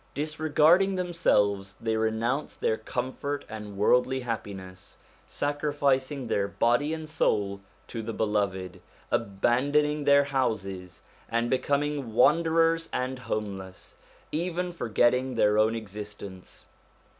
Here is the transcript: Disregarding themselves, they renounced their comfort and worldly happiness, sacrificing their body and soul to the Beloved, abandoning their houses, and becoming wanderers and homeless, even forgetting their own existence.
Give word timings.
Disregarding 0.15 0.95
themselves, 0.95 1.75
they 1.79 1.95
renounced 1.95 2.59
their 2.59 2.75
comfort 2.77 3.45
and 3.47 3.77
worldly 3.77 4.21
happiness, 4.21 4.97
sacrificing 5.27 6.25
their 6.25 6.47
body 6.47 6.91
and 6.91 7.07
soul 7.07 7.61
to 7.89 8.01
the 8.01 8.11
Beloved, 8.11 8.81
abandoning 9.11 10.05
their 10.05 10.23
houses, 10.23 11.03
and 11.29 11.51
becoming 11.51 12.13
wanderers 12.15 12.89
and 12.91 13.19
homeless, 13.19 13.97
even 14.31 14.71
forgetting 14.71 15.35
their 15.35 15.59
own 15.59 15.75
existence. 15.75 16.65